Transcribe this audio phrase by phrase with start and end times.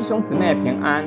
[0.00, 1.06] 弟兄姊妹平安，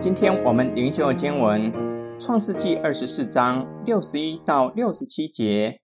[0.00, 1.72] 今天我们灵修经文
[2.20, 5.80] 《创世纪二十四章六十一到六十七节。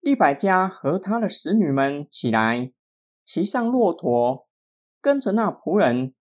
[0.00, 2.70] 利百加和他的使女们起来，
[3.24, 4.46] 骑上骆驼，
[5.00, 6.14] 跟着那仆人，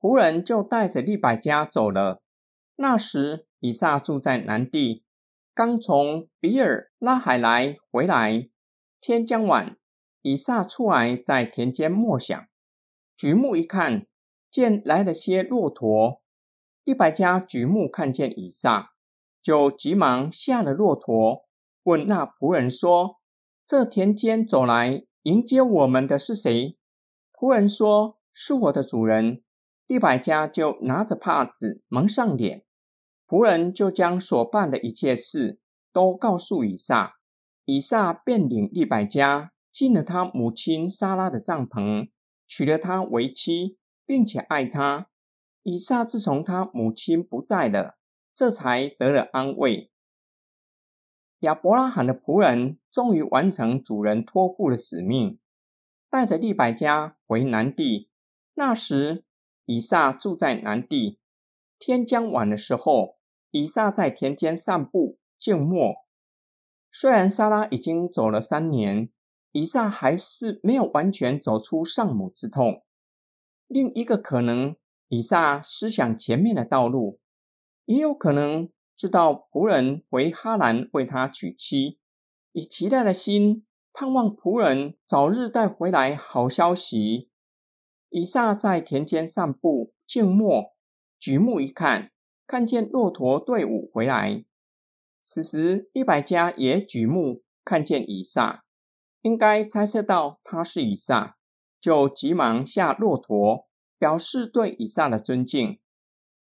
[0.00, 2.22] 仆人就带着利百加走了。
[2.76, 5.04] 那时以撒住在南地，
[5.54, 8.48] 刚从比尔拉海来回来，
[8.98, 9.76] 天将晚，
[10.22, 12.46] 以撒出来在田间默想，
[13.14, 14.06] 举目一看。
[14.56, 16.22] 见来了些骆驼，
[16.82, 18.92] 利百加举目看见以撒，
[19.42, 21.44] 就急忙下了骆驼，
[21.82, 23.16] 问那仆人说
[23.68, 26.78] ：“这田间走来迎接我们的是谁？”
[27.38, 29.42] 仆人说：“是我的主人。”
[29.86, 32.64] 利百加就拿着帕子蒙上脸，
[33.28, 35.60] 仆人就将所办的一切事
[35.92, 37.16] 都告诉以撒，
[37.66, 42.08] 以撒便领利百加进了他母亲莎拉的帐篷，
[42.46, 43.76] 娶了她为妻。
[44.06, 45.10] 并且爱他，
[45.64, 47.98] 以撒自从他母亲不在了，
[48.34, 49.90] 这才得了安慰。
[51.40, 55.38] 亚伯拉罕的仆人终于完成主人托付的使命，
[56.08, 58.08] 带着利百加回南地。
[58.54, 59.24] 那时，
[59.66, 61.20] 以撒住在南地。
[61.78, 63.18] 天将晚的时候，
[63.50, 66.06] 以撒在田间散步静默。
[66.90, 69.10] 虽然莎拉已经走了三年，
[69.52, 72.85] 以撒还是没有完全走出丧母之痛。
[73.66, 74.76] 另一个可能，
[75.08, 77.18] 以撒思想前面的道路，
[77.84, 81.98] 也有可能知道仆人回哈兰为他娶妻，
[82.52, 87.28] 以期待的心盼望仆人早日带回来好消息。
[88.10, 90.74] 以撒在田间散步，静默，
[91.18, 92.12] 举目一看，
[92.46, 94.44] 看见骆驼队伍回来。
[95.22, 98.64] 此时，一百家也举目看见以撒，
[99.22, 101.35] 应该猜测到他是以撒。
[101.80, 105.78] 就急忙下骆驼，表示对以撒的尊敬。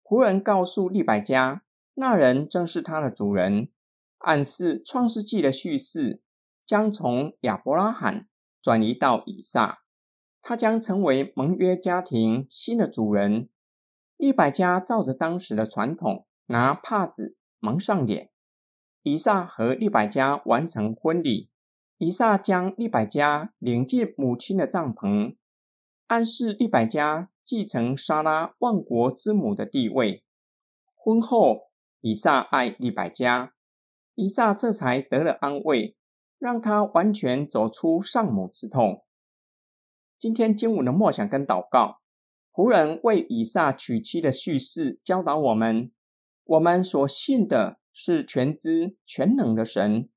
[0.03, 1.63] 仆人告诉利百加，
[1.95, 3.69] 那人正是他的主人，
[4.19, 6.21] 暗示创世纪的叙事
[6.65, 8.27] 将从亚伯拉罕
[8.61, 9.79] 转移到以撒，
[10.41, 13.49] 他将成为盟约家庭新的主人。
[14.17, 18.29] 利百加照着当时的传统，拿帕子蒙上脸。
[19.03, 21.49] 以撒和利百加完成婚礼。
[21.97, 25.37] 以撒将利百加领进母亲的帐篷，
[26.07, 30.23] 暗示利百加继承莎拉万国之母的地位。
[30.93, 33.53] 婚后，以撒爱利百加，
[34.15, 35.95] 以撒这才得了安慰，
[36.37, 39.03] 让他完全走出丧母之痛。
[40.19, 41.99] 今天经文的默想跟祷告，
[42.51, 45.91] 仆人为以撒娶妻的叙事教导我们：
[46.43, 50.09] 我们所信的是全知全能的神。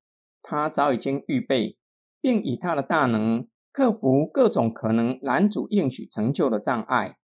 [0.49, 1.77] 他早已经预备，
[2.19, 7.19] 并以他的大能克服各种可能拦阻应许成就的障碍。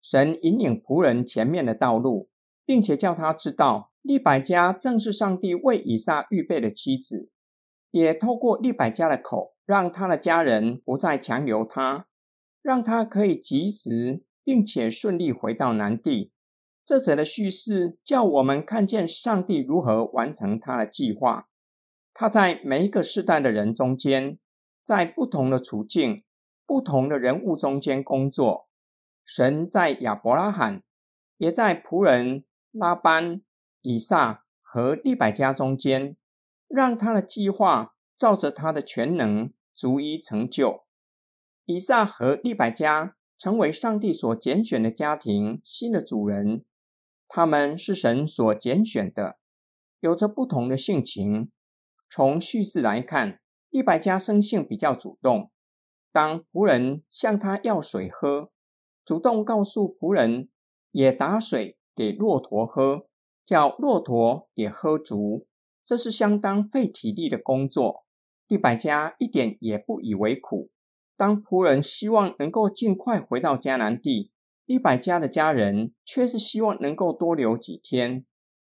[0.00, 2.30] 神引领仆人前面的道路，
[2.64, 7.30] 并且叫他知道利百加正是上帝为以撒预备的妻子，
[7.90, 12.06] 也透过利百加的口，让他的家人不再强留他，
[12.62, 16.30] 让他可以及时并且顺利回到南地。
[16.84, 21.47] 这则的叙事叫我们看见上帝如何完成他的计划。
[22.20, 24.40] 他在每一个世代的人中间，
[24.82, 26.24] 在不同的处境、
[26.66, 28.68] 不同的人物中间工作。
[29.24, 30.82] 神在亚伯拉罕，
[31.36, 33.40] 也在仆人拉班、
[33.82, 36.16] 以撒和利百加中间，
[36.66, 40.86] 让他的计划照着他的全能逐一成就。
[41.66, 46.64] 以撒和利百加成为上帝所拣选的家庭新的主人，
[47.28, 49.38] 他们是神所拣选的，
[50.00, 51.52] 有着不同的性情。
[52.10, 55.50] 从叙事来看，利百加生性比较主动。
[56.10, 58.50] 当仆人向他要水喝，
[59.04, 60.48] 主动告诉仆人
[60.90, 63.06] 也打水给骆驼喝，
[63.44, 65.46] 叫骆驼也喝足。
[65.84, 68.04] 这是相当费体力的工作。
[68.46, 70.70] 利百加一点也不以为苦。
[71.16, 74.32] 当仆人希望能够尽快回到迦南地，
[74.64, 78.24] 利百加的家人却是希望能够多留几天。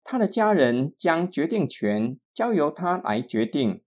[0.02, 3.82] 他的家人将决定权交由他来决定。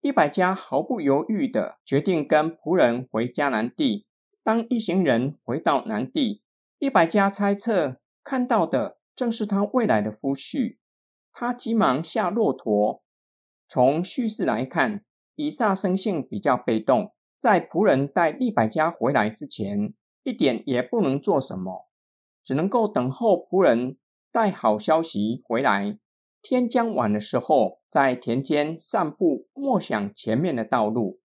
[0.00, 4.06] 利百加毫不犹豫地决定跟仆人回迦南地。
[4.44, 6.42] 当一行人回到南地，
[6.78, 10.78] 利百加猜测看到的正是他未来的夫婿。
[11.32, 13.02] 他急忙下骆驼。
[13.68, 21.88] 从叙事来看，以撒生性比较被动，在仆人带利百加回来之前，一点也不能做什么，
[22.42, 23.98] 只能够等候仆人。
[24.32, 25.98] 带好消息回来。
[26.40, 31.20] 天将晚的时候，在田间散步，默想前面的道路。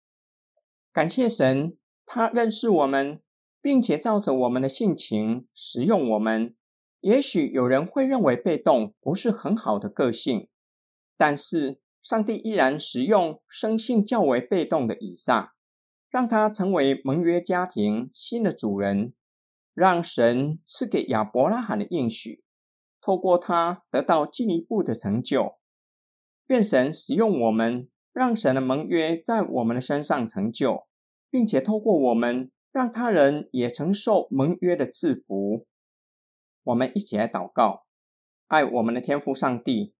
[0.93, 3.21] 感谢神，他认识我们，
[3.61, 6.55] 并且照着我们的性情使用我们。
[7.01, 10.49] 也许有人会认为被动不是很好的个性，
[11.17, 15.55] 但是上帝依然使用生性较为被动的以撒，
[16.09, 19.13] 让他成为盟约家庭新的主人，
[19.73, 22.43] 让神赐给亚伯拉罕的应许，
[23.09, 25.55] 透过他得到进一步的成就。
[26.45, 30.85] 愿神使用我们，让神的盟约在我们的身上成就，
[31.31, 35.65] 并且透过我们，让他人也承受盟约的赐福。
[36.61, 37.87] 我们一起来祷告，
[38.45, 39.95] 爱我们的天父上帝，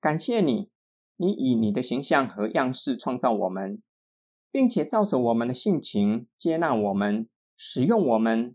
[0.00, 0.70] 感谢你，
[1.16, 3.82] 你以你的形象和样式创造我们，
[4.52, 8.54] 并且照着我们的性情接纳我们，使用我们。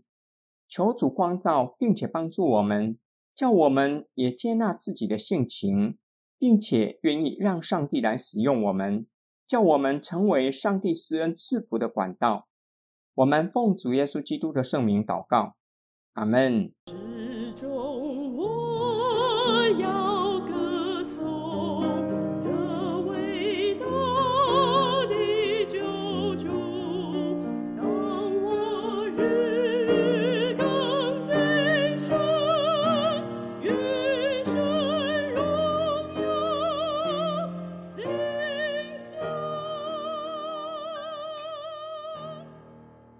[0.66, 2.98] 求主光照，并且帮助我们，
[3.38, 5.96] 叫我们也接纳自己的性情，
[6.40, 9.06] 并且愿意让上帝来使用我们，
[9.46, 12.48] 叫我们成为上帝施恩赐福的管道。
[13.14, 15.54] 我们奉主耶稣基督的圣名祷告，
[16.14, 16.72] 阿门。